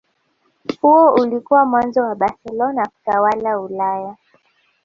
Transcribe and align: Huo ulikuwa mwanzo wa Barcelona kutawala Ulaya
Huo 0.81 1.13
ulikuwa 1.13 1.65
mwanzo 1.65 2.01
wa 2.03 2.15
Barcelona 2.15 2.87
kutawala 2.87 3.59
Ulaya 3.59 4.15